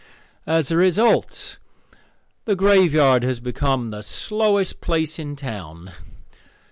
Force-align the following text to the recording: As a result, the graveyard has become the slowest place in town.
As 0.47 0.71
a 0.71 0.77
result, 0.77 1.59
the 2.45 2.55
graveyard 2.55 3.21
has 3.21 3.39
become 3.39 3.89
the 3.91 4.01
slowest 4.01 4.81
place 4.81 5.19
in 5.19 5.35
town. 5.35 5.91